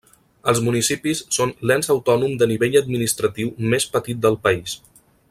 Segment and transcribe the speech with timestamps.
[0.51, 4.79] Els municipis són l'ens autònom de nivell administratiu més petit del país.